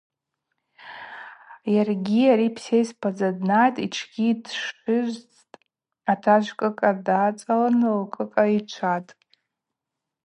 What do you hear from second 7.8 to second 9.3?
лкӏыкӏа йчватӏ.